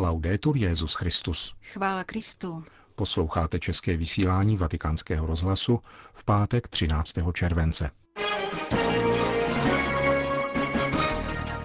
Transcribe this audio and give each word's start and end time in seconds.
Laudetur 0.00 0.56
Jezus 0.56 0.94
Christus. 0.94 1.54
Chvála 1.72 2.04
Kristu. 2.04 2.64
Posloucháte 2.94 3.58
české 3.58 3.96
vysílání 3.96 4.56
Vatikánského 4.56 5.26
rozhlasu 5.26 5.80
v 6.12 6.24
pátek 6.24 6.68
13. 6.68 7.14
července. 7.32 7.90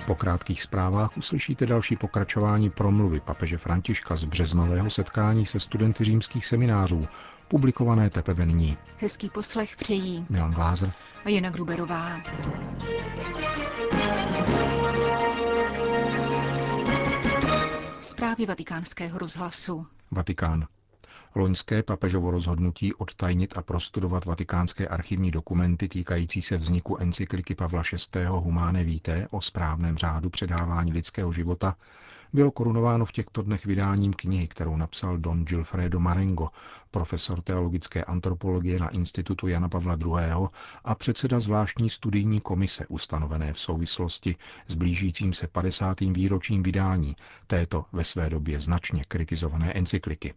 Po 0.05 0.15
krátkých 0.15 0.61
zprávách 0.61 1.17
uslyšíte 1.17 1.65
další 1.65 1.95
pokračování 1.95 2.69
promluvy 2.69 3.19
papeže 3.19 3.57
Františka 3.57 4.15
z 4.15 4.23
březnového 4.23 4.89
setkání 4.89 5.45
se 5.45 5.59
studenty 5.59 6.03
římských 6.03 6.45
seminářů, 6.45 7.07
publikované 7.47 8.09
teprve 8.09 8.45
nyní. 8.45 8.77
Hezký 8.97 9.29
poslech 9.29 9.75
přejí 9.75 10.25
Milan 10.29 10.53
Glázer 10.53 10.91
a 11.25 11.29
Jana 11.29 11.49
Gruberová. 11.49 12.21
Zprávy 18.13 18.45
vatikánského 18.45 19.17
rozhlasu. 19.17 19.87
Vatikán. 20.11 20.67
Loňské 21.35 21.83
papežovo 21.83 22.31
rozhodnutí 22.31 22.93
odtajnit 22.93 23.57
a 23.57 23.61
prostudovat 23.61 24.25
vatikánské 24.25 24.87
archivní 24.87 25.31
dokumenty 25.31 25.87
týkající 25.87 26.41
se 26.41 26.57
vzniku 26.57 26.97
encykliky 26.97 27.55
Pavla 27.55 27.81
VI. 28.15 28.25
Humane 28.25 28.83
Vitae 28.83 29.27
o 29.31 29.41
správném 29.41 29.97
řádu 29.97 30.29
předávání 30.29 30.93
lidského 30.93 31.31
života 31.31 31.75
bylo 32.33 32.51
korunováno 32.51 33.05
v 33.05 33.11
těchto 33.11 33.41
dnech 33.41 33.65
vydáním 33.65 34.13
knihy, 34.13 34.47
kterou 34.47 34.77
napsal 34.77 35.17
Don 35.17 35.45
Gilfredo 35.45 35.99
Marengo, 35.99 36.49
profesor 36.91 37.41
teologické 37.41 38.03
antropologie 38.03 38.79
na 38.79 38.89
Institutu 38.89 39.47
Jana 39.47 39.69
Pavla 39.69 39.97
II. 40.05 40.47
a 40.83 40.95
předseda 40.95 41.39
zvláštní 41.39 41.89
studijní 41.89 42.39
komise 42.39 42.85
ustanovené 42.87 43.53
v 43.53 43.59
souvislosti 43.59 44.35
s 44.67 44.75
blížícím 44.75 45.33
se 45.33 45.47
50. 45.47 45.99
výročím 45.99 46.63
vydání 46.63 47.15
této 47.47 47.85
ve 47.91 48.03
své 48.03 48.29
době 48.29 48.59
značně 48.59 49.03
kritizované 49.07 49.73
encykliky. 49.73 50.33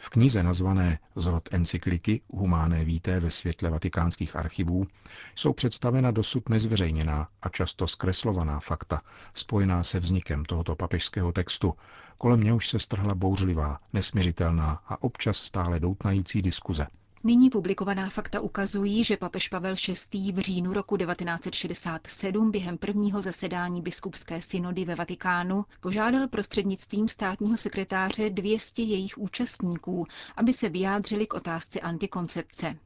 V 0.00 0.10
knize 0.10 0.42
nazvané 0.42 0.98
Zrod 1.16 1.48
encykliky 1.54 2.20
Humáné 2.30 2.84
víté 2.84 3.20
ve 3.20 3.30
světle 3.30 3.70
vatikánských 3.70 4.36
archivů 4.36 4.86
jsou 5.34 5.52
představena 5.52 6.10
dosud 6.10 6.48
nezveřejněná 6.48 7.28
a 7.42 7.48
často 7.48 7.86
zkreslovaná 7.86 8.60
fakta 8.60 9.02
spojená 9.34 9.84
se 9.84 9.98
vznikem 9.98 10.44
tohoto 10.44 10.76
papežského 10.76 11.32
textu, 11.32 11.74
kolem 12.18 12.40
něhož 12.40 12.68
se 12.68 12.78
strhla 12.78 13.14
bouřlivá, 13.14 13.80
nesměřitelná 13.92 14.70
a 14.86 15.02
občas 15.02 15.36
stále 15.36 15.80
doutnající 15.80 16.42
diskuze. 16.42 16.86
Nyní 17.24 17.50
publikovaná 17.50 18.10
fakta 18.10 18.40
ukazují, 18.40 19.04
že 19.04 19.16
papež 19.16 19.48
Pavel 19.48 19.74
VI. 20.12 20.32
v 20.32 20.38
říjnu 20.38 20.72
roku 20.72 20.96
1967 20.96 22.50
během 22.50 22.78
prvního 22.78 23.22
zasedání 23.22 23.82
biskupské 23.82 24.42
synody 24.42 24.84
ve 24.84 24.94
Vatikánu 24.94 25.64
požádal 25.80 26.28
prostřednictvím 26.28 27.08
státního 27.08 27.56
sekretáře 27.56 28.30
200 28.30 28.82
jejich 28.82 29.18
účastníků, 29.18 30.06
aby 30.36 30.52
se 30.52 30.68
vyjádřili 30.68 31.26
k 31.26 31.34
otázce 31.34 31.80
antikoncepce. 31.80 32.76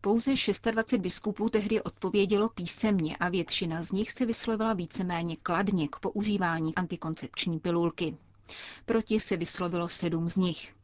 Pouze 0.00 0.30
26 0.70 1.00
biskupů 1.00 1.48
tehdy 1.48 1.82
odpovědělo 1.82 2.48
písemně 2.48 3.16
a 3.16 3.28
většina 3.28 3.82
z 3.82 3.92
nich 3.92 4.10
se 4.10 4.26
vyslovila 4.26 4.72
víceméně 4.74 5.36
kladně 5.36 5.88
k 5.88 5.96
používání 5.98 6.74
antikoncepční 6.74 7.58
pilulky. 7.58 8.16
Proti 8.86 9.20
se 9.20 9.36
vyslovilo 9.36 9.88
sedm 9.88 10.28
z 10.28 10.36
nich. 10.36 10.74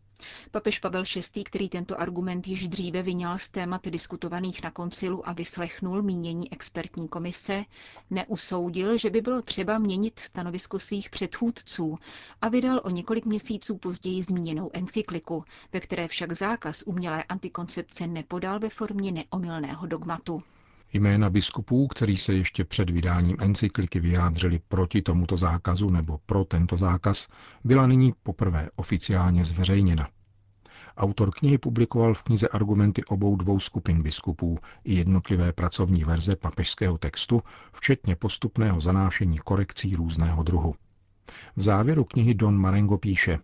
Papež 0.51 0.79
Pavel 0.79 1.05
VI., 1.35 1.45
který 1.45 1.69
tento 1.69 2.01
argument 2.01 2.49
již 2.49 2.69
dříve 2.69 3.03
vyňal 3.03 3.39
z 3.39 3.49
témat 3.49 3.87
diskutovaných 3.89 4.63
na 4.63 4.71
koncilu 4.71 5.29
a 5.29 5.33
vyslechnul 5.33 6.03
mínění 6.03 6.53
expertní 6.53 7.09
komise, 7.09 7.65
neusoudil, 8.11 8.99
že 8.99 9.11
by 9.11 9.21
bylo 9.21 9.43
třeba 9.43 9.79
měnit 9.79 10.19
stanovisko 10.19 10.79
svých 10.79 11.11
předchůdců 11.11 11.99
a 12.43 12.49
vydal 12.49 12.81
o 12.85 12.91
několik 12.91 13.25
měsíců 13.25 13.77
později 13.79 14.23
zmíněnou 14.23 14.71
encykliku, 14.73 15.45
ve 15.73 15.81
které 15.81 16.09
však 16.09 16.33
zákaz 16.33 16.83
umělé 16.87 17.23
antikoncepce 17.23 18.07
nepodal 18.07 18.59
ve 18.59 18.69
formě 18.71 19.13
neomylného 19.13 19.87
dogmatu. 19.87 20.43
Jména 20.97 21.31
biskupů, 21.31 21.87
který 21.87 22.17
se 22.17 22.35
ještě 22.35 22.65
před 22.65 22.91
vydáním 22.91 23.37
encykliky 23.41 24.01
vyjádřili 24.01 24.61
proti 24.69 25.03
tomuto 25.03 25.37
zákazu 25.37 25.91
nebo 25.91 26.21
pro 26.27 26.45
tento 26.45 26.77
zákaz, 26.77 27.29
byla 27.65 27.87
nyní 27.87 28.15
poprvé 28.23 28.69
oficiálně 28.77 29.45
zveřejněna. 29.45 30.09
Autor 30.97 31.31
knihy 31.31 31.59
publikoval 31.59 32.15
v 32.15 32.23
knize 32.23 32.49
argumenty 32.49 33.05
obou 33.05 33.37
dvou 33.37 33.61
skupin 33.61 34.03
biskupů 34.03 34.59
i 34.85 34.95
jednotlivé 34.95 35.53
pracovní 35.53 36.05
verze 36.05 36.37
papežského 36.37 36.99
textu, 36.99 37.43
včetně 37.73 38.17
postupného 38.17 38.81
zanášení 38.81 39.39
korekcí 39.39 39.95
různého 39.95 40.43
druhu. 40.43 40.75
V 41.57 41.63
závěru 41.63 42.05
knihy 42.05 42.35
Don 42.35 42.57
Marengo 42.59 42.99
píše, 42.99 43.39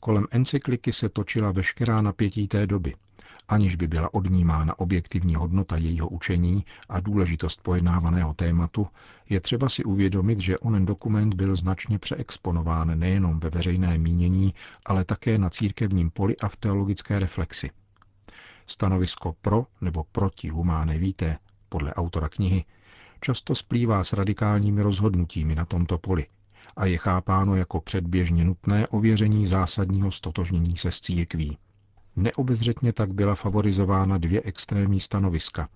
kolem 0.00 0.26
encykliky 0.30 0.92
se 0.92 1.08
točila 1.08 1.52
veškerá 1.52 2.02
napětí 2.02 2.48
té 2.48 2.66
doby– 2.66 2.94
aniž 3.48 3.76
by 3.76 3.86
byla 3.86 4.14
odnímána 4.14 4.78
objektivní 4.78 5.34
hodnota 5.34 5.76
jejího 5.76 6.08
učení 6.08 6.64
a 6.88 7.00
důležitost 7.00 7.60
pojednávaného 7.62 8.34
tématu, 8.34 8.86
je 9.28 9.40
třeba 9.40 9.68
si 9.68 9.84
uvědomit, 9.84 10.40
že 10.40 10.58
onen 10.58 10.86
dokument 10.86 11.34
byl 11.34 11.56
značně 11.56 11.98
přeexponován 11.98 12.98
nejenom 12.98 13.40
ve 13.40 13.50
veřejné 13.50 13.98
mínění, 13.98 14.54
ale 14.86 15.04
také 15.04 15.38
na 15.38 15.50
církevním 15.50 16.10
poli 16.10 16.36
a 16.36 16.48
v 16.48 16.56
teologické 16.56 17.20
reflexi. 17.20 17.70
Stanovisko 18.66 19.34
pro 19.42 19.66
nebo 19.80 20.04
proti 20.12 20.48
humáne 20.48 20.98
víte, 20.98 21.38
podle 21.68 21.94
autora 21.94 22.28
knihy, 22.28 22.64
často 23.20 23.54
splývá 23.54 24.04
s 24.04 24.12
radikálními 24.12 24.82
rozhodnutími 24.82 25.54
na 25.54 25.64
tomto 25.64 25.98
poli 25.98 26.26
a 26.76 26.86
je 26.86 26.98
chápáno 26.98 27.56
jako 27.56 27.80
předběžně 27.80 28.44
nutné 28.44 28.86
ověření 28.86 29.46
zásadního 29.46 30.12
stotožnění 30.12 30.76
se 30.76 30.90
s 30.90 31.00
církví. 31.00 31.58
Neobezřetně 32.16 32.92
tak 32.92 33.14
byla 33.14 33.34
favorizována 33.34 34.18
dvě 34.18 34.42
extrémní 34.44 35.00
stanoviska. 35.00 35.68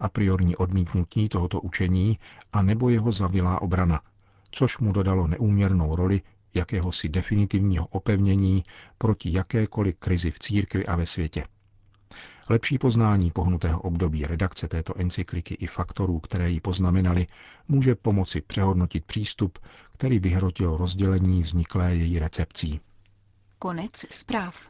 A 0.00 0.08
priorní 0.08 0.56
odmítnutí 0.56 1.28
tohoto 1.28 1.60
učení 1.60 2.18
a 2.52 2.62
nebo 2.62 2.88
jeho 2.88 3.12
zavilá 3.12 3.62
obrana, 3.62 4.00
což 4.50 4.78
mu 4.78 4.92
dodalo 4.92 5.26
neúměrnou 5.26 5.96
roli 5.96 6.22
jakéhosi 6.54 7.08
definitivního 7.08 7.86
opevnění 7.86 8.62
proti 8.98 9.32
jakékoliv 9.32 9.96
krizi 9.98 10.30
v 10.30 10.38
církvi 10.38 10.86
a 10.86 10.96
ve 10.96 11.06
světě. 11.06 11.44
Lepší 12.48 12.78
poznání 12.78 13.30
pohnutého 13.30 13.80
období 13.80 14.24
redakce 14.26 14.68
této 14.68 15.00
encykliky 15.00 15.54
i 15.54 15.66
faktorů, 15.66 16.20
které 16.20 16.50
ji 16.50 16.60
poznamenali, 16.60 17.26
může 17.68 17.94
pomoci 17.94 18.40
přehodnotit 18.40 19.04
přístup, 19.04 19.58
který 19.92 20.18
vyhrotil 20.18 20.76
rozdělení 20.76 21.42
vzniklé 21.42 21.96
její 21.96 22.18
recepcí. 22.18 22.80
Konec 23.58 23.92
zpráv. 24.10 24.68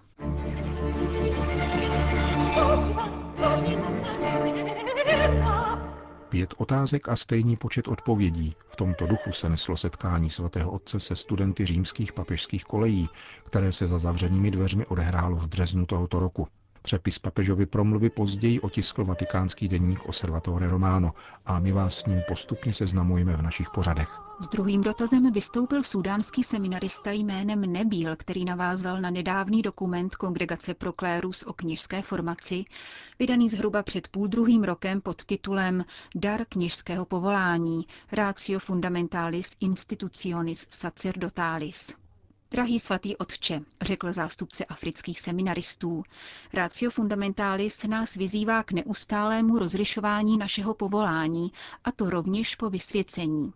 Pět 6.28 6.54
otázek 6.58 7.08
a 7.08 7.16
stejný 7.16 7.56
počet 7.56 7.88
odpovědí. 7.88 8.56
V 8.68 8.76
tomto 8.76 9.06
duchu 9.06 9.32
se 9.32 9.48
neslo 9.48 9.76
setkání 9.76 10.30
svatého 10.30 10.70
otce 10.70 11.00
se 11.00 11.16
studenty 11.16 11.66
římských 11.66 12.12
papežských 12.12 12.64
kolejí, 12.64 13.08
které 13.44 13.72
se 13.72 13.86
za 13.86 13.98
zavřenými 13.98 14.50
dveřmi 14.50 14.86
odehrálo 14.86 15.36
v 15.36 15.46
březnu 15.46 15.86
tohoto 15.86 16.20
roku. 16.20 16.48
Přepis 16.86 17.18
papežovy 17.18 17.66
promluvy 17.66 18.10
později 18.10 18.60
otiskl 18.60 19.04
vatikánský 19.04 19.68
denník 19.68 20.06
Osservatore 20.06 20.68
Romano 20.68 21.14
a 21.46 21.58
my 21.58 21.72
vás 21.72 21.94
s 21.98 22.06
ním 22.06 22.22
postupně 22.28 22.72
seznamujeme 22.72 23.36
v 23.36 23.42
našich 23.42 23.70
pořadech. 23.70 24.18
S 24.40 24.48
druhým 24.48 24.82
dotazem 24.82 25.32
vystoupil 25.32 25.82
sudánský 25.82 26.42
seminarista 26.44 27.10
jménem 27.10 27.60
Nebíl, 27.72 28.16
který 28.16 28.44
navázal 28.44 29.00
na 29.00 29.10
nedávný 29.10 29.62
dokument 29.62 30.16
Kongregace 30.16 30.74
pro 30.74 30.92
klérus 30.92 31.42
o 31.42 31.52
kněžské 31.52 32.02
formaci, 32.02 32.64
vydaný 33.18 33.48
zhruba 33.48 33.82
před 33.82 34.08
půl 34.08 34.28
druhým 34.28 34.64
rokem 34.64 35.00
pod 35.00 35.24
titulem 35.24 35.84
Dar 36.14 36.44
kněžského 36.48 37.04
povolání 37.04 37.86
Ratio 38.12 38.58
Fundamentalis 38.58 39.56
Institutionis 39.60 40.66
Sacerdotalis. 40.70 42.03
Drahý 42.54 42.78
svatý 42.80 43.16
otče, 43.16 43.60
řekl 43.82 44.12
zástupce 44.12 44.64
afrických 44.64 45.20
seminaristů, 45.20 46.02
Ratio 46.52 46.90
Fundamentalis 46.90 47.84
nás 47.84 48.14
vyzývá 48.14 48.62
k 48.62 48.72
neustálému 48.72 49.58
rozlišování 49.58 50.38
našeho 50.38 50.74
povolání, 50.74 51.52
a 51.84 51.92
to 51.92 52.10
rovněž 52.10 52.56
po 52.56 52.70
vysvěcení. 52.70 53.52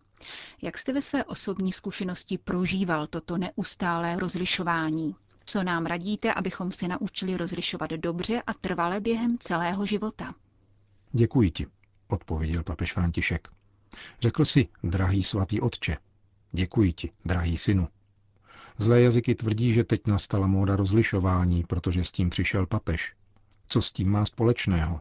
Jak 0.62 0.78
jste 0.78 0.92
ve 0.92 1.02
své 1.02 1.24
osobní 1.24 1.72
zkušenosti 1.72 2.38
prožíval 2.38 3.06
toto 3.06 3.38
neustálé 3.38 4.16
rozlišování? 4.18 5.14
Co 5.44 5.62
nám 5.62 5.86
radíte, 5.86 6.34
abychom 6.34 6.72
se 6.72 6.88
naučili 6.88 7.36
rozlišovat 7.36 7.90
dobře 7.90 8.42
a 8.46 8.54
trvale 8.54 9.00
během 9.00 9.38
celého 9.38 9.86
života? 9.86 10.34
Děkuji 11.12 11.50
ti, 11.50 11.66
odpověděl 12.08 12.62
papež 12.62 12.92
František. 12.92 13.48
Řekl 14.20 14.44
si, 14.44 14.68
drahý 14.82 15.22
svatý 15.22 15.60
otče, 15.60 15.96
děkuji 16.52 16.92
ti, 16.92 17.10
drahý 17.24 17.56
synu. 17.56 17.88
Zlé 18.80 19.00
jazyky 19.00 19.34
tvrdí, 19.34 19.72
že 19.72 19.84
teď 19.84 20.00
nastala 20.06 20.46
móda 20.46 20.76
rozlišování, 20.76 21.64
protože 21.64 22.04
s 22.04 22.10
tím 22.10 22.30
přišel 22.30 22.66
papež. 22.66 23.14
Co 23.68 23.82
s 23.82 23.90
tím 23.92 24.10
má 24.10 24.26
společného? 24.26 25.00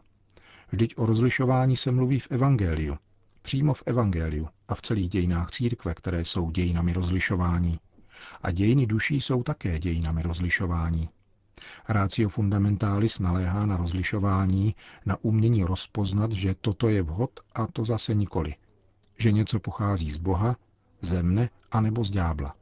Vždyť 0.70 0.94
o 0.96 1.06
rozlišování 1.06 1.76
se 1.76 1.90
mluví 1.90 2.18
v 2.18 2.30
Evangeliu. 2.30 2.96
Přímo 3.42 3.74
v 3.74 3.82
Evangeliu 3.86 4.48
a 4.68 4.74
v 4.74 4.82
celých 4.82 5.08
dějinách 5.08 5.50
církve, 5.50 5.94
které 5.94 6.24
jsou 6.24 6.50
dějinami 6.50 6.92
rozlišování. 6.92 7.78
A 8.42 8.50
dějiny 8.50 8.86
duší 8.86 9.20
jsou 9.20 9.42
také 9.42 9.78
dějinami 9.78 10.22
rozlišování. 10.22 11.08
Ratio 11.88 12.28
fundamentalis 12.28 13.18
naléhá 13.18 13.66
na 13.66 13.76
rozlišování, 13.76 14.74
na 15.06 15.16
umění 15.22 15.64
rozpoznat, 15.64 16.32
že 16.32 16.54
toto 16.60 16.88
je 16.88 17.02
vhod 17.02 17.40
a 17.54 17.66
to 17.66 17.84
zase 17.84 18.14
nikoli. 18.14 18.54
Že 19.18 19.32
něco 19.32 19.60
pochází 19.60 20.10
z 20.10 20.16
Boha, 20.16 20.56
zemne 21.00 21.50
a 21.70 21.80
nebo 21.80 22.04
z 22.04 22.10
ďábla. 22.10 22.54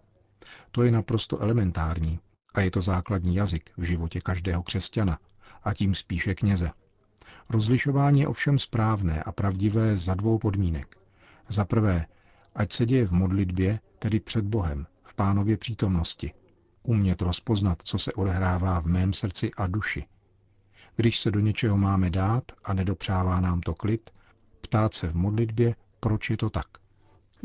To 0.70 0.82
je 0.82 0.90
naprosto 0.92 1.38
elementární 1.38 2.20
a 2.54 2.60
je 2.60 2.70
to 2.70 2.82
základní 2.82 3.34
jazyk 3.36 3.70
v 3.76 3.82
životě 3.82 4.20
každého 4.20 4.62
křesťana 4.62 5.18
a 5.64 5.74
tím 5.74 5.94
spíše 5.94 6.34
kněze. 6.34 6.70
Rozlišování 7.48 8.20
je 8.20 8.28
ovšem 8.28 8.58
správné 8.58 9.22
a 9.22 9.32
pravdivé 9.32 9.96
za 9.96 10.14
dvou 10.14 10.38
podmínek. 10.38 10.96
Za 11.48 11.64
prvé, 11.64 12.06
ať 12.54 12.72
se 12.72 12.86
děje 12.86 13.06
v 13.06 13.12
modlitbě, 13.12 13.80
tedy 13.98 14.20
před 14.20 14.44
Bohem, 14.44 14.86
v 15.02 15.14
pánově 15.14 15.56
přítomnosti. 15.56 16.32
Umět 16.82 17.22
rozpoznat, 17.22 17.78
co 17.84 17.98
se 17.98 18.12
odehrává 18.12 18.80
v 18.80 18.86
mém 18.86 19.12
srdci 19.12 19.50
a 19.56 19.66
duši. 19.66 20.06
Když 20.96 21.20
se 21.20 21.30
do 21.30 21.40
něčeho 21.40 21.76
máme 21.76 22.10
dát 22.10 22.44
a 22.64 22.74
nedopřává 22.74 23.40
nám 23.40 23.60
to 23.60 23.74
klid, 23.74 24.10
ptát 24.60 24.94
se 24.94 25.08
v 25.08 25.14
modlitbě, 25.16 25.74
proč 26.00 26.30
je 26.30 26.36
to 26.36 26.50
tak. 26.50 26.66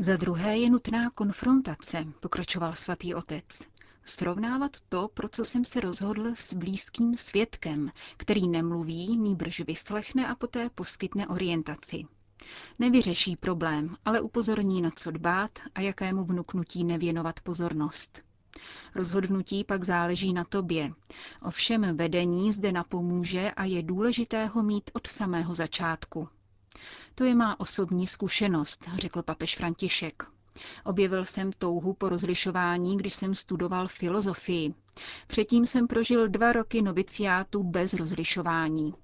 Za 0.02 0.16
druhé 0.16 0.58
je 0.58 0.70
nutná 0.70 1.10
konfrontace, 1.10 2.04
pokračoval 2.20 2.74
svatý 2.74 3.14
otec. 3.14 3.44
Srovnávat 4.04 4.76
to, 4.88 5.08
pro 5.14 5.28
co 5.28 5.44
jsem 5.44 5.64
se 5.64 5.80
rozhodl 5.80 6.26
s 6.34 6.54
blízkým 6.54 7.16
svědkem, 7.16 7.90
který 8.16 8.48
nemluví, 8.48 9.16
nýbrž 9.16 9.60
vyslechne 9.60 10.28
a 10.28 10.34
poté 10.34 10.70
poskytne 10.70 11.26
orientaci. 11.28 12.04
Nevyřeší 12.78 13.36
problém, 13.36 13.96
ale 14.04 14.20
upozorní 14.20 14.82
na 14.82 14.90
co 14.90 15.10
dbát 15.10 15.50
a 15.74 15.80
jakému 15.80 16.24
vnuknutí 16.24 16.84
nevěnovat 16.84 17.40
pozornost. 17.40 18.22
Rozhodnutí 18.94 19.64
pak 19.64 19.84
záleží 19.84 20.32
na 20.32 20.44
tobě. 20.44 20.92
Ovšem 21.42 21.96
vedení 21.96 22.52
zde 22.52 22.72
napomůže 22.72 23.50
a 23.50 23.64
je 23.64 23.82
důležité 23.82 24.46
ho 24.46 24.62
mít 24.62 24.90
od 24.92 25.06
samého 25.06 25.54
začátku. 25.54 26.28
To 27.14 27.24
je 27.24 27.34
má 27.34 27.60
osobní 27.60 28.06
zkušenost, 28.06 28.88
řekl 28.94 29.22
papež 29.22 29.56
František. 29.56 30.22
Objevil 30.84 31.24
jsem 31.24 31.52
touhu 31.52 31.92
po 31.94 32.08
rozlišování, 32.08 32.96
když 32.96 33.14
jsem 33.14 33.34
studoval 33.34 33.88
filozofii. 33.88 34.74
Předtím 35.26 35.66
jsem 35.66 35.86
prožil 35.86 36.28
dva 36.28 36.52
roky 36.52 36.82
noviciátu 36.82 37.62
bez 37.62 37.94
rozlišování. 37.94 38.94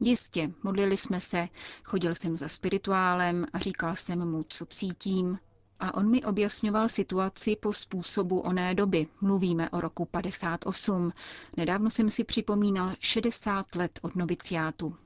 Jistě, 0.00 0.50
modlili 0.62 0.96
jsme 0.96 1.20
se, 1.20 1.48
chodil 1.84 2.14
jsem 2.14 2.36
za 2.36 2.48
spirituálem 2.48 3.46
a 3.52 3.58
říkal 3.58 3.96
jsem 3.96 4.30
mu, 4.30 4.44
co 4.48 4.66
cítím. 4.66 5.38
A 5.80 5.94
on 5.94 6.10
mi 6.10 6.24
objasňoval 6.24 6.88
situaci 6.88 7.56
po 7.56 7.72
způsobu 7.72 8.40
oné 8.40 8.74
doby. 8.74 9.06
Mluvíme 9.20 9.70
o 9.70 9.80
roku 9.80 10.04
58. 10.04 11.12
Nedávno 11.56 11.90
jsem 11.90 12.10
si 12.10 12.24
připomínal 12.24 12.92
60 13.00 13.74
let 13.74 13.98
od 14.02 14.16
noviciátu. 14.16 14.96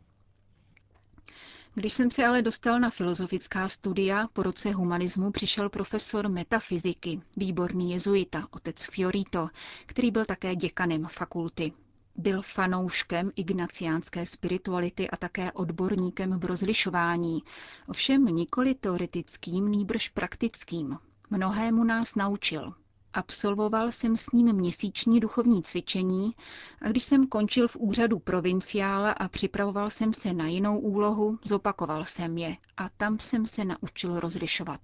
Když 1.75 1.93
jsem 1.93 2.11
se 2.11 2.27
ale 2.27 2.43
dostal 2.43 2.81
na 2.81 2.91
filozofická 2.91 3.69
studia, 3.69 4.29
po 4.33 4.43
roce 4.43 4.71
humanismu 4.73 5.31
přišel 5.31 5.69
profesor 5.69 6.29
metafyziky, 6.29 7.21
výborný 7.37 7.93
jezuita, 7.93 8.47
otec 8.51 8.85
Fiorito, 8.85 9.49
který 9.87 10.11
byl 10.11 10.25
také 10.25 10.57
děkanem 10.57 11.07
fakulty. 11.07 11.73
Byl 12.17 12.43
fanouškem 12.43 13.31
ignaciánské 13.37 14.27
spirituality 14.27 15.11
a 15.11 15.17
také 15.17 15.53
odborníkem 15.53 16.39
v 16.41 16.45
rozlišování, 16.45 17.43
ovšem 17.89 18.25
nikoli 18.25 18.75
teoretickým, 18.75 19.69
nýbrž 19.69 20.09
praktickým. 20.09 20.99
Mnohému 21.31 21.85
nás 21.85 22.15
naučil. 22.15 22.75
Absolvoval 23.15 23.93
jsem 23.93 24.17
s 24.17 24.33
ním 24.33 24.53
měsíční 24.53 25.21
duchovní 25.21 25.63
cvičení 25.63 26.35
a 26.83 26.89
když 26.89 27.03
jsem 27.03 27.27
končil 27.27 27.69
v 27.69 27.77
úřadu 27.77 28.19
provinciála 28.19 29.13
a 29.13 29.29
připravoval 29.29 29.91
jsem 29.91 30.13
se 30.15 30.33
na 30.33 30.47
jinou 30.49 30.79
úlohu, 30.79 31.39
zopakoval 31.45 32.05
jsem 32.05 32.39
je 32.39 32.57
a 32.77 32.89
tam 32.89 33.19
jsem 33.19 33.47
se 33.47 33.65
naučil 33.65 34.21
rozlišovat. 34.21 34.81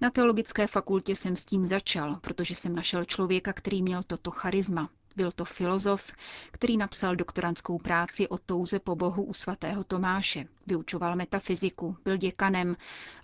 Na 0.00 0.10
teologické 0.10 0.66
fakultě 0.66 1.16
jsem 1.16 1.36
s 1.36 1.44
tím 1.44 1.66
začal, 1.66 2.16
protože 2.20 2.54
jsem 2.54 2.74
našel 2.74 3.04
člověka, 3.04 3.52
který 3.52 3.82
měl 3.82 4.02
toto 4.02 4.30
charisma. 4.30 4.90
Byl 5.16 5.32
to 5.32 5.44
filozof, 5.44 6.12
který 6.52 6.76
napsal 6.76 7.16
doktorantskou 7.16 7.78
práci 7.78 8.28
o 8.28 8.38
touze 8.38 8.78
po 8.78 8.96
Bohu 8.96 9.22
u 9.24 9.32
svatého 9.34 9.84
Tomáše, 9.84 10.48
vyučoval 10.66 11.16
metafyziku, 11.16 11.96
byl 12.04 12.16
děkanem 12.16 12.76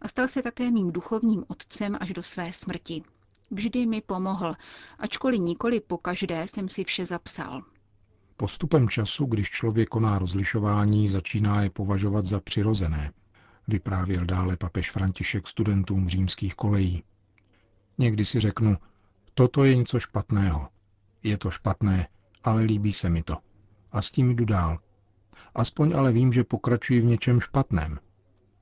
a 0.02 0.08
stal 0.08 0.29
se 0.29 0.43
také 0.43 0.70
mým 0.70 0.93
duchovním 0.93 1.44
otcem 1.49 1.96
až 2.00 2.12
do 2.12 2.23
své 2.23 2.52
smrti. 2.52 3.02
Vždy 3.54 3.87
mi 3.87 4.00
pomohl, 4.00 4.56
ačkoliv 4.99 5.40
nikoli 5.40 5.81
po 5.81 5.99
každé 5.99 6.49
jsem 6.49 6.69
si 6.69 6.84
vše 6.84 7.06
zapsal. 7.06 7.62
Postupem 8.37 8.88
času, 8.88 9.26
když 9.26 9.50
člověk 9.50 9.88
koná 9.88 10.19
rozlišování, 10.19 11.08
začíná 11.08 11.62
je 11.62 11.70
považovat 11.70 12.26
za 12.26 12.40
přirozené, 12.40 13.12
vyprávěl 13.69 14.25
dále 14.25 14.56
papež 14.56 14.90
František 14.90 15.46
studentům 15.46 16.08
římských 16.08 16.54
kolejí. 16.54 17.02
Někdy 17.99 18.25
si 18.25 18.40
řeknu, 18.40 18.76
toto 19.34 19.64
je 19.64 19.76
něco 19.76 20.00
špatného. 20.00 20.69
Je 21.22 21.38
to 21.38 21.50
špatné, 21.50 22.08
ale 22.44 22.62
líbí 22.62 22.93
se 22.93 23.10
mi 23.10 23.22
to. 23.22 23.37
A 23.93 24.02
s 24.02 24.10
tím 24.10 24.37
jdu 24.37 24.44
dál. 24.44 24.78
Aspoň 25.55 25.94
ale 25.96 26.12
vím, 26.12 26.32
že 26.32 26.44
pokračuji 26.44 27.00
v 27.00 27.05
něčem 27.05 27.40
špatném. 27.40 27.98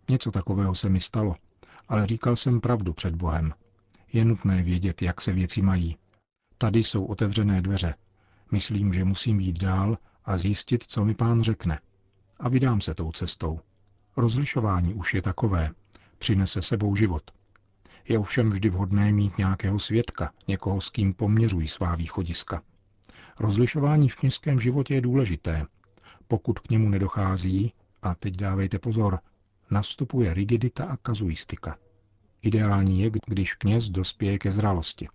Něco 0.09 0.31
takového 0.31 0.75
se 0.75 0.89
mi 0.89 1.01
stalo, 1.01 1.35
ale 1.89 2.07
říkal 2.07 2.37
jsem 2.37 2.61
pravdu 2.61 2.93
před 2.93 3.15
Bohem 3.15 3.53
je 4.13 4.25
nutné 4.25 4.63
vědět, 4.63 5.03
jak 5.03 5.21
se 5.21 5.33
věci 5.33 5.63
mají. 5.63 5.97
Tady 6.59 6.85
jsou 6.85 7.05
otevřené 7.05 7.63
dveře. 7.63 7.95
Myslím, 8.53 8.95
že 8.95 9.05
musím 9.05 9.41
jít 9.41 9.59
dál 9.59 9.99
a 10.25 10.39
zjistit, 10.39 10.85
co 10.89 11.05
mi 11.05 11.15
pán 11.15 11.43
řekne. 11.43 11.81
A 12.41 12.49
vydám 12.49 12.81
se 12.81 12.95
tou 12.95 13.13
cestou. 13.13 13.61
Rozlišování 14.17 14.95
už 14.95 15.15
je 15.15 15.23
takové. 15.23 15.71
Přinese 16.19 16.63
sebou 16.63 16.97
život. 16.97 17.31
Je 18.09 18.19
ovšem 18.19 18.51
vždy 18.51 18.69
vhodné 18.69 19.13
mít 19.13 19.39
nějakého 19.39 19.79
svědka, 19.79 20.33
někoho, 20.49 20.81
s 20.81 20.91
kým 20.91 21.15
poměřují 21.15 21.69
svá 21.69 21.95
východiska. 21.95 22.63
Rozlišování 23.41 24.09
v 24.09 24.17
kněžském 24.17 24.61
životě 24.61 24.95
je 24.95 25.01
důležité. 25.01 25.67
Pokud 26.29 26.59
k 26.59 26.71
němu 26.71 26.89
nedochází, 26.89 27.73
a 28.03 28.15
teď 28.15 28.37
dávejte 28.37 28.79
pozor, 28.79 29.19
nastupuje 29.71 30.35
rigidita 30.35 30.85
a 30.85 30.97
kazuistika. 30.97 31.79
Ideální 32.43 33.01
je, 33.01 33.11
když 33.27 33.55
kněz 33.55 33.91
dospěje 33.91 34.39
ke 34.39 34.53
zralosti. 34.53 35.09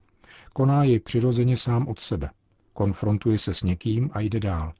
Koná 0.54 0.84
jej 0.84 1.00
přirozeně 1.00 1.58
sám 1.58 1.88
od 1.88 2.00
sebe. 2.00 2.30
Konfrontuje 2.74 3.40
se 3.40 3.54
s 3.54 3.64
někým 3.64 4.10
a 4.14 4.20
jde 4.20 4.40
dál. 4.40 4.74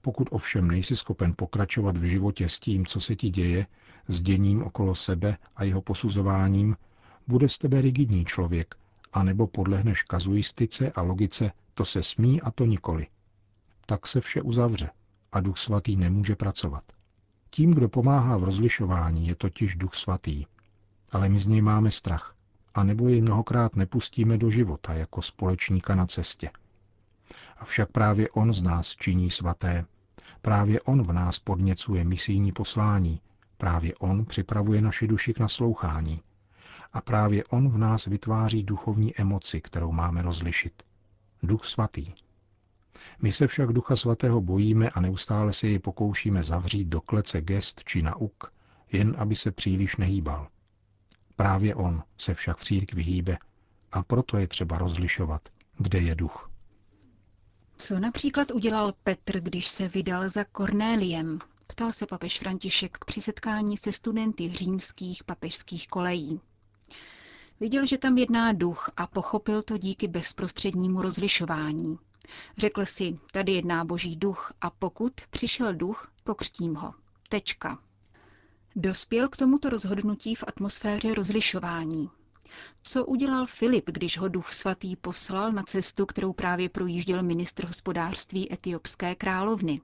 Pokud 0.00 0.28
ovšem 0.30 0.68
nejsi 0.68 0.96
schopen 0.96 1.34
pokračovat 1.36 1.96
v 1.96 2.04
životě 2.04 2.48
s 2.48 2.58
tím, 2.58 2.86
co 2.86 3.00
se 3.00 3.16
ti 3.16 3.30
děje, 3.30 3.66
s 4.08 4.20
děním 4.20 4.62
okolo 4.62 4.94
sebe 4.94 5.38
a 5.56 5.64
jeho 5.64 5.82
posuzováním, 5.82 6.76
bude 7.26 7.48
z 7.48 7.58
tebe 7.58 7.80
rigidní 7.80 8.24
člověk, 8.24 8.74
anebo 9.12 9.46
podlehneš 9.46 10.02
kazuistice 10.02 10.92
a 10.92 11.02
logice 11.02 11.52
to 11.74 11.84
se 11.84 12.02
smí 12.02 12.42
a 12.42 12.50
to 12.50 12.64
nikoli. 12.64 13.06
Tak 13.86 14.06
se 14.06 14.20
vše 14.20 14.42
uzavře 14.42 14.90
a 15.32 15.40
Duch 15.40 15.58
Svatý 15.58 15.96
nemůže 15.96 16.36
pracovat. 16.36 16.84
Tím, 17.50 17.74
kdo 17.74 17.88
pomáhá 17.88 18.36
v 18.36 18.44
rozlišování, 18.44 19.26
je 19.26 19.34
totiž 19.34 19.76
Duch 19.76 19.94
Svatý 19.94 20.44
ale 21.14 21.28
my 21.28 21.38
z 21.38 21.46
něj 21.46 21.62
máme 21.62 21.90
strach, 21.90 22.34
a 22.74 22.84
nebo 22.84 23.08
jej 23.08 23.22
mnohokrát 23.22 23.76
nepustíme 23.76 24.38
do 24.38 24.50
života 24.50 24.94
jako 24.94 25.22
společníka 25.22 25.94
na 25.94 26.06
cestě. 26.06 26.50
Avšak 27.58 27.92
právě 27.92 28.28
on 28.28 28.52
z 28.52 28.62
nás 28.62 28.90
činí 28.90 29.30
svaté, 29.30 29.84
právě 30.42 30.80
on 30.80 31.02
v 31.02 31.12
nás 31.12 31.38
podněcuje 31.38 32.04
misijní 32.04 32.52
poslání, 32.52 33.20
právě 33.58 33.94
on 33.94 34.24
připravuje 34.24 34.80
naši 34.80 35.06
duši 35.06 35.34
k 35.34 35.38
naslouchání. 35.38 36.20
A 36.92 37.00
právě 37.00 37.44
on 37.44 37.68
v 37.68 37.78
nás 37.78 38.06
vytváří 38.06 38.62
duchovní 38.62 39.16
emoci, 39.16 39.60
kterou 39.60 39.92
máme 39.92 40.22
rozlišit. 40.22 40.82
Duch 41.42 41.64
svatý. 41.64 42.12
My 43.22 43.32
se 43.32 43.46
však 43.46 43.72
Ducha 43.72 43.96
Svatého 43.96 44.40
bojíme 44.40 44.90
a 44.90 45.00
neustále 45.00 45.52
se 45.52 45.66
jej 45.66 45.78
pokoušíme 45.78 46.42
zavřít 46.42 46.84
do 46.84 47.00
klece 47.00 47.40
gest 47.40 47.84
či 47.84 48.02
nauk, 48.02 48.52
jen 48.92 49.14
aby 49.18 49.36
se 49.36 49.52
příliš 49.52 49.96
nehýbal. 49.96 50.48
Právě 51.36 51.74
on 51.74 52.02
se 52.18 52.34
však 52.34 52.56
v 52.58 52.64
církvi 52.64 53.02
hýbe 53.02 53.38
a 53.92 54.02
proto 54.02 54.36
je 54.36 54.48
třeba 54.48 54.78
rozlišovat, 54.78 55.48
kde 55.78 55.98
je 55.98 56.14
duch. 56.14 56.50
Co 57.76 57.98
například 58.00 58.50
udělal 58.50 58.92
Petr, 59.04 59.40
když 59.40 59.68
se 59.68 59.88
vydal 59.88 60.28
za 60.30 60.44
Kornéliem? 60.44 61.38
Ptal 61.66 61.92
se 61.92 62.06
papež 62.06 62.38
František 62.38 63.04
při 63.04 63.20
setkání 63.20 63.76
se 63.76 63.92
studenty 63.92 64.52
římských 64.56 65.24
papežských 65.24 65.88
kolejí. 65.88 66.40
Viděl, 67.60 67.86
že 67.86 67.98
tam 67.98 68.18
jedná 68.18 68.52
duch 68.52 68.90
a 68.96 69.06
pochopil 69.06 69.62
to 69.62 69.78
díky 69.78 70.08
bezprostřednímu 70.08 71.02
rozlišování. 71.02 71.98
Řekl 72.58 72.84
si, 72.86 73.18
tady 73.32 73.52
jedná 73.52 73.84
boží 73.84 74.16
duch 74.16 74.52
a 74.60 74.70
pokud 74.70 75.12
přišel 75.30 75.74
duch, 75.74 76.12
pokřtím 76.24 76.74
ho. 76.74 76.94
Tečka. 77.28 77.78
Dospěl 78.76 79.28
k 79.28 79.36
tomuto 79.36 79.68
rozhodnutí 79.70 80.34
v 80.34 80.44
atmosféře 80.46 81.14
rozlišování. 81.14 82.10
Co 82.82 83.06
udělal 83.06 83.46
Filip, 83.46 83.90
když 83.90 84.18
ho 84.18 84.28
duch 84.28 84.52
svatý 84.52 84.96
poslal 84.96 85.52
na 85.52 85.62
cestu, 85.62 86.06
kterou 86.06 86.32
právě 86.32 86.68
projížděl 86.68 87.22
ministr 87.22 87.66
hospodářství 87.66 88.52
etiopské 88.52 89.14
královny? 89.14 89.80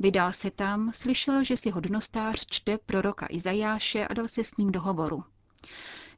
Vydal 0.00 0.32
se 0.32 0.50
tam, 0.50 0.92
slyšel, 0.92 1.44
že 1.44 1.56
si 1.56 1.70
hodnostář 1.70 2.46
čte 2.46 2.78
proroka 2.78 3.26
Izajáše 3.30 4.06
a 4.06 4.14
dal 4.14 4.28
se 4.28 4.44
s 4.44 4.56
ním 4.56 4.72
do 4.72 4.80
hovoru. 4.80 5.24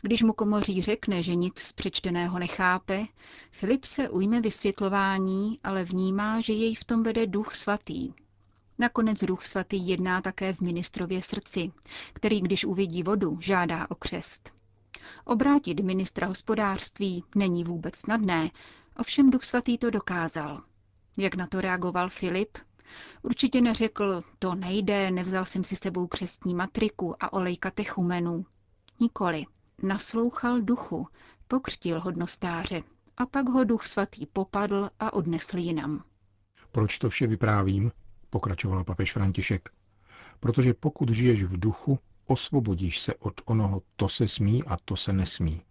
Když 0.02 0.22
mu 0.22 0.32
komoří 0.32 0.82
řekne, 0.82 1.22
že 1.22 1.34
nic 1.34 1.58
z 1.58 1.72
přečteného 1.72 2.38
nechápe, 2.38 3.04
Filip 3.50 3.84
se 3.84 4.08
ujme 4.08 4.40
vysvětlování, 4.40 5.60
ale 5.64 5.84
vnímá, 5.84 6.40
že 6.40 6.52
jej 6.52 6.74
v 6.74 6.84
tom 6.84 7.02
vede 7.02 7.26
duch 7.26 7.54
svatý. 7.54 8.12
Nakonec 8.78 9.24
duch 9.24 9.42
svatý 9.42 9.88
jedná 9.88 10.20
také 10.20 10.52
v 10.52 10.60
ministrově 10.60 11.22
srdci, 11.22 11.72
který, 12.12 12.40
když 12.40 12.64
uvidí 12.64 13.02
vodu, 13.02 13.38
žádá 13.40 13.86
o 13.90 13.94
křest. 13.94 14.52
Obrátit 15.24 15.80
ministra 15.80 16.26
hospodářství 16.26 17.24
není 17.34 17.64
vůbec 17.64 17.96
snadné, 17.96 18.50
ovšem 18.98 19.30
duch 19.30 19.44
svatý 19.44 19.78
to 19.78 19.90
dokázal. 19.90 20.62
Jak 21.18 21.34
na 21.34 21.46
to 21.46 21.60
reagoval 21.60 22.08
Filip? 22.08 22.58
Určitě 23.22 23.60
neřekl, 23.60 24.22
to 24.38 24.54
nejde, 24.54 25.10
nevzal 25.10 25.44
jsem 25.44 25.64
si 25.64 25.76
sebou 25.76 26.06
křestní 26.06 26.54
matriku 26.54 27.22
a 27.24 27.32
olej 27.32 27.56
katechumenu. 27.56 28.46
Nikoli. 29.00 29.44
Naslouchal 29.82 30.60
duchu, 30.60 31.08
pokřtil 31.48 32.00
hodnostáře 32.00 32.82
a 33.16 33.26
pak 33.26 33.48
ho 33.48 33.64
duch 33.64 33.84
svatý 33.86 34.26
popadl 34.26 34.90
a 35.00 35.12
odnesl 35.12 35.58
jinam. 35.58 36.04
Proč 36.72 36.98
to 36.98 37.08
vše 37.10 37.26
vyprávím? 37.26 37.90
Pokračoval 38.34 38.84
papež 38.84 39.12
František. 39.12 39.68
Protože 40.40 40.74
pokud 40.74 41.08
žiješ 41.08 41.42
v 41.42 41.60
duchu, 41.60 41.98
osvobodíš 42.26 42.98
se 42.98 43.14
od 43.14 43.40
onoho 43.44 43.82
to 43.96 44.08
se 44.08 44.28
smí 44.28 44.64
a 44.64 44.76
to 44.84 44.96
se 44.96 45.12
nesmí. 45.12 45.62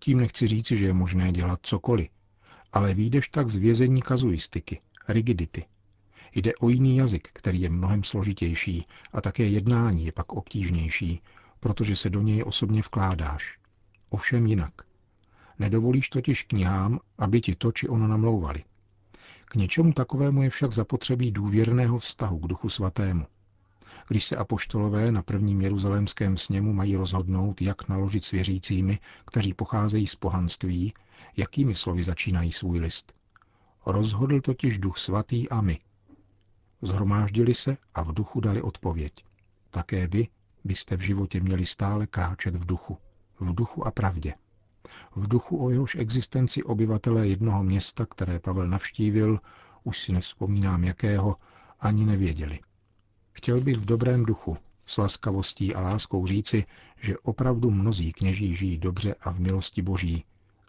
Tím 0.00 0.20
nechci 0.20 0.46
říci, 0.46 0.76
že 0.76 0.86
je 0.86 0.92
možné 0.92 1.32
dělat 1.32 1.60
cokoliv, 1.62 2.08
ale 2.72 2.94
výjdeš 2.94 3.28
tak 3.28 3.48
z 3.48 3.56
vězení 3.56 4.02
kazuistiky, 4.02 4.80
rigidity. 5.08 5.64
Jde 6.34 6.54
o 6.54 6.68
jiný 6.68 6.96
jazyk, 6.96 7.28
který 7.32 7.60
je 7.60 7.70
mnohem 7.70 8.04
složitější 8.04 8.84
a 9.12 9.20
také 9.20 9.46
jednání 9.48 10.06
je 10.06 10.12
pak 10.12 10.32
obtížnější, 10.32 11.22
protože 11.60 11.96
se 11.96 12.10
do 12.10 12.22
něj 12.22 12.44
osobně 12.46 12.82
vkládáš. 12.82 13.58
Ovšem 14.10 14.46
jinak. 14.46 14.72
Nedovolíš 15.58 16.08
totiž 16.08 16.42
knihám, 16.42 17.00
aby 17.18 17.40
ti 17.40 17.54
to 17.54 17.72
či 17.72 17.88
ono 17.88 18.06
namlouvali. 18.08 18.64
K 19.50 19.54
něčemu 19.54 19.92
takovému 19.92 20.42
je 20.42 20.50
však 20.50 20.72
zapotřebí 20.72 21.30
důvěrného 21.30 21.98
vztahu 21.98 22.38
k 22.38 22.46
Duchu 22.46 22.68
Svatému. 22.68 23.26
Když 24.08 24.24
se 24.24 24.36
apoštolové 24.36 25.12
na 25.12 25.22
prvním 25.22 25.60
jeruzalémském 25.60 26.36
sněmu 26.36 26.72
mají 26.72 26.96
rozhodnout, 26.96 27.62
jak 27.62 27.88
naložit 27.88 28.24
s 28.24 28.30
věřícími, 28.30 28.98
kteří 29.24 29.54
pocházejí 29.54 30.06
z 30.06 30.14
pohanství, 30.14 30.94
jakými 31.36 31.74
slovy 31.74 32.02
začínají 32.02 32.52
svůj 32.52 32.78
list. 32.80 33.12
Rozhodl 33.86 34.40
totiž 34.40 34.78
Duch 34.78 34.98
Svatý 34.98 35.48
a 35.48 35.60
my. 35.60 35.78
Zhromáždili 36.82 37.54
se 37.54 37.76
a 37.94 38.02
v 38.02 38.12
duchu 38.12 38.40
dali 38.40 38.62
odpověď. 38.62 39.12
Také 39.70 40.06
vy 40.06 40.28
byste 40.64 40.96
v 40.96 41.00
životě 41.00 41.40
měli 41.40 41.66
stále 41.66 42.06
kráčet 42.06 42.56
v 42.56 42.66
duchu. 42.66 42.98
V 43.40 43.54
duchu 43.54 43.86
a 43.86 43.90
pravdě. 43.90 44.34
V 45.16 45.28
duchu 45.28 45.64
o 45.64 45.70
jehož 45.70 45.94
existenci 45.94 46.62
obyvatelé 46.62 47.28
jednoho 47.28 47.62
města, 47.62 48.06
které 48.06 48.38
Pavel 48.38 48.68
navštívil, 48.68 49.40
už 49.84 49.98
si 49.98 50.12
nespomínám 50.12 50.84
jakého, 50.84 51.36
ani 51.80 52.06
nevěděli. 52.06 52.60
Chtěl 53.32 53.60
bych 53.60 53.76
v 53.76 53.84
dobrém 53.84 54.24
duchu, 54.24 54.56
s 54.86 54.96
laskavostí 54.96 55.74
a 55.74 55.80
láskou 55.80 56.26
říci, 56.26 56.64
že 57.00 57.18
opravdu 57.18 57.70
mnozí 57.70 58.12
kněží 58.12 58.56
žijí 58.56 58.78
dobře 58.78 59.14
a 59.20 59.32
v 59.32 59.40
milosti 59.40 59.82
boží, 59.82 60.24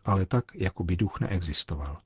ale 0.05 0.25
tak, 0.25 0.45
jako 0.55 0.83
by 0.83 0.95
duch 0.95 1.19
neexistoval. 1.19 1.97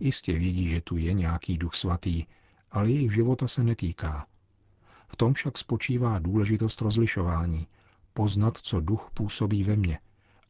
Jistě 0.00 0.32
vědí, 0.32 0.68
že 0.68 0.80
tu 0.80 0.96
je 0.96 1.12
nějaký 1.12 1.58
duch 1.58 1.74
svatý, 1.74 2.24
ale 2.70 2.90
jejich 2.90 3.14
života 3.14 3.48
se 3.48 3.62
netýká. 3.62 4.26
V 5.08 5.16
tom 5.16 5.34
však 5.34 5.58
spočívá 5.58 6.18
důležitost 6.18 6.80
rozlišování, 6.80 7.66
poznat, 8.14 8.58
co 8.58 8.80
duch 8.80 9.10
působí 9.14 9.64
ve 9.64 9.76
mně, 9.76 9.98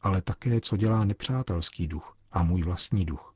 ale 0.03 0.21
také, 0.21 0.61
co 0.61 0.77
dělá 0.77 1.05
nepřátelský 1.05 1.87
duch 1.87 2.17
a 2.31 2.43
můj 2.43 2.61
vlastní 2.61 3.05
duch. 3.05 3.33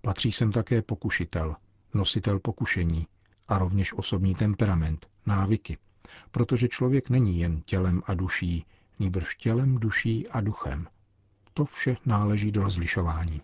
Patří 0.00 0.32
sem 0.32 0.52
také 0.52 0.82
pokušitel, 0.82 1.56
nositel 1.94 2.38
pokušení 2.38 3.06
a 3.48 3.58
rovněž 3.58 3.92
osobní 3.92 4.34
temperament, 4.34 5.08
návyky, 5.26 5.78
protože 6.30 6.68
člověk 6.68 7.10
není 7.10 7.38
jen 7.38 7.60
tělem 7.62 8.02
a 8.06 8.14
duší, 8.14 8.66
nýbrž 8.98 9.36
tělem, 9.36 9.78
duší 9.78 10.28
a 10.28 10.40
duchem. 10.40 10.86
To 11.54 11.64
vše 11.64 11.96
náleží 12.06 12.52
do 12.52 12.62
rozlišování. 12.62 13.42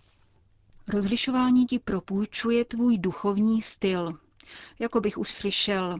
Rozlišování 0.89 1.67
ti 1.67 1.79
propůjčuje 1.79 2.65
tvůj 2.65 2.99
duchovní 2.99 3.63
styl. 3.63 4.19
Jako 4.79 5.01
bych 5.01 5.19
už 5.19 5.31
slyšel, 5.31 5.99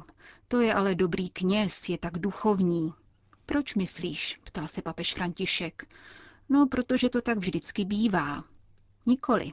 to 0.49 0.61
je 0.61 0.75
ale 0.75 0.95
dobrý 0.95 1.31
kněz, 1.31 1.89
je 1.89 1.99
tak 1.99 2.19
duchovní. 2.19 2.93
Proč 3.47 3.75
myslíš? 3.75 4.41
ptal 4.45 4.69
se 4.69 4.83
papež 4.83 5.15
František. 5.15 5.89
No, 6.51 6.67
protože 6.67 7.09
to 7.09 7.23
tak 7.23 7.39
vždycky 7.39 7.85
bývá. 7.85 8.45
Nikoli. 9.07 9.53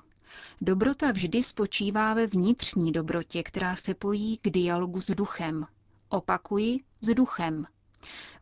Dobrota 0.61 1.11
vždy 1.11 1.43
spočívá 1.43 2.13
ve 2.13 2.27
vnitřní 2.27 2.91
dobrotě, 2.91 3.43
která 3.43 3.75
se 3.75 3.93
pojí 3.93 4.37
k 4.37 4.49
dialogu 4.49 5.01
s 5.01 5.11
duchem. 5.11 5.65
Opakuji, 6.09 6.79
s 7.01 7.13
duchem. 7.13 7.65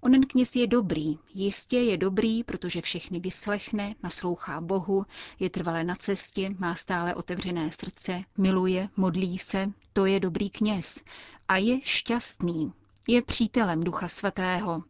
Onen 0.01 0.25
kněz 0.25 0.55
je 0.55 0.67
dobrý, 0.67 1.17
jistě 1.33 1.77
je 1.79 1.97
dobrý, 1.97 2.43
protože 2.43 2.81
všechny 2.81 3.19
vyslechne, 3.19 3.95
naslouchá 4.03 4.61
Bohu, 4.61 5.05
je 5.39 5.49
trvale 5.49 5.83
na 5.83 5.95
cestě, 5.95 6.49
má 6.57 6.75
stále 6.75 7.15
otevřené 7.15 7.71
srdce, 7.71 8.23
miluje, 8.37 8.89
modlí 8.97 9.37
se, 9.37 9.71
to 9.93 10.05
je 10.05 10.19
dobrý 10.19 10.49
kněz. 10.49 11.01
A 11.47 11.57
je 11.57 11.81
šťastný, 11.81 12.73
je 13.07 13.21
přítelem 13.21 13.83
Ducha 13.83 14.07
Svatého. 14.07 14.83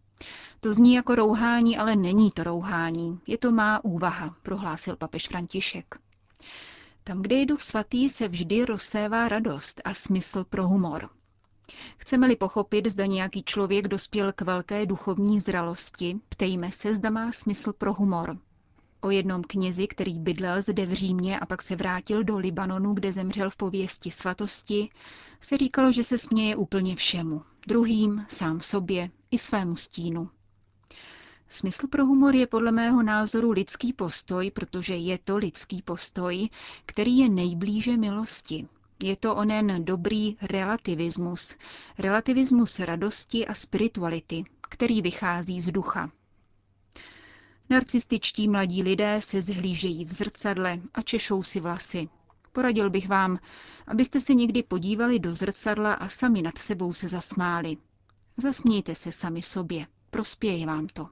To 0.60 0.74
zní 0.74 0.94
jako 0.94 1.16
rouhání, 1.16 1.78
ale 1.78 1.96
není 1.96 2.32
to 2.32 2.44
rouhání, 2.44 3.20
je 3.28 3.38
to 3.38 3.52
má 3.52 3.84
úvaha, 3.86 4.36
prohlásil 4.44 4.96
papež 4.96 5.28
František. 5.28 5.96
Tam, 7.04 7.22
kde 7.22 7.36
je 7.36 7.46
duch 7.46 7.62
svatý, 7.62 8.10
se 8.10 8.28
vždy 8.28 8.66
rozsévá 8.66 9.28
radost 9.28 9.82
a 9.86 9.94
smysl 9.94 10.44
pro 10.44 10.68
humor. 10.68 11.10
Chceme-li 11.98 12.36
pochopit, 12.36 12.88
zda 12.88 13.06
nějaký 13.06 13.44
člověk 13.44 13.88
dospěl 13.88 14.34
k 14.34 14.42
velké 14.42 14.86
duchovní 14.86 15.40
zralosti, 15.42 16.20
ptejme 16.30 16.72
se, 16.72 16.96
zda 16.96 17.10
má 17.10 17.32
smysl 17.32 17.74
pro 17.74 17.94
humor. 17.94 18.38
O 19.02 19.10
jednom 19.10 19.42
knězi, 19.44 19.88
který 19.88 20.20
bydlel 20.20 20.62
zde 20.62 20.86
v 20.86 20.94
Římě 20.94 21.40
a 21.40 21.46
pak 21.46 21.62
se 21.62 21.76
vrátil 21.76 22.24
do 22.24 22.38
Libanonu, 22.38 22.94
kde 22.94 23.14
zemřel 23.14 23.50
v 23.50 23.58
pověsti 23.58 24.12
svatosti, 24.12 24.90
se 25.42 25.58
říkalo, 25.58 25.92
že 25.92 26.04
se 26.04 26.18
směje 26.18 26.56
úplně 26.56 26.96
všemu. 26.96 27.42
Druhým, 27.68 28.26
sám 28.28 28.62
sobě 28.62 29.10
i 29.36 29.38
svému 29.38 29.76
stínu. 29.76 30.30
Smysl 31.48 31.88
pro 31.88 32.06
humor 32.06 32.36
je 32.36 32.48
podle 32.48 32.72
mého 32.72 33.04
názoru 33.04 33.52
lidský 33.52 33.94
postoj, 33.94 34.52
protože 34.52 34.96
je 34.96 35.18
to 35.18 35.38
lidský 35.38 35.82
postoj, 35.82 36.50
který 36.86 37.18
je 37.18 37.30
nejblíže 37.30 37.98
milosti. 37.98 38.68
Je 39.04 39.16
to 39.16 39.36
onen 39.36 39.86
dobrý 39.86 40.38
relativismus, 40.42 41.56
relativismus 41.98 42.80
radosti 42.80 43.48
a 43.48 43.54
spirituality, 43.54 44.44
který 44.70 45.02
vychází 45.02 45.62
z 45.62 45.72
ducha. 45.72 46.12
Narcističtí 47.70 48.48
mladí 48.48 48.84
lidé 48.84 49.22
se 49.22 49.42
zhlížejí 49.42 50.06
v 50.06 50.14
zrcadle 50.14 50.80
a 50.94 51.02
češou 51.02 51.44
si 51.44 51.60
vlasy. 51.60 52.10
Poradil 52.52 52.90
bych 52.90 53.08
vám, 53.10 53.40
abyste 53.88 54.20
se 54.20 54.34
někdy 54.34 54.64
podívali 54.64 55.20
do 55.20 55.36
zrcadla 55.36 55.94
a 55.94 56.10
sami 56.10 56.42
nad 56.42 56.58
sebou 56.58 56.94
se 56.94 57.08
zasmáli. 57.08 57.78
Zasmějte 58.38 58.96
se 58.96 59.12
sami 59.12 59.42
sobě, 59.42 59.88
prospěje 60.10 60.66
vám 60.66 60.88
to. 60.88 61.08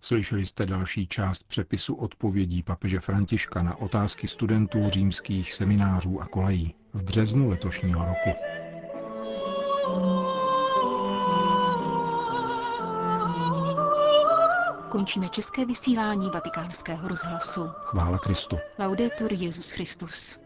Slyšeli 0.00 0.46
jste 0.46 0.66
další 0.66 1.06
část 1.06 1.42
přepisu 1.42 1.94
odpovědí 1.94 2.62
papeže 2.62 3.00
Františka 3.00 3.62
na 3.62 3.76
otázky 3.76 4.28
studentů 4.28 4.88
římských 4.88 5.52
seminářů 5.52 6.20
a 6.20 6.26
kolejí 6.26 6.74
v 6.92 7.02
březnu 7.02 7.48
letošního 7.48 8.04
roku. 8.04 8.30
Končíme 14.90 15.28
české 15.28 15.66
vysílání 15.66 16.30
vatikánského 16.30 17.08
rozhlasu. 17.08 17.66
Chvála 17.84 18.18
Kristu. 18.18 18.58
Laudetur 18.78 19.32
Jezus 19.32 19.70
Christus. 19.70 20.38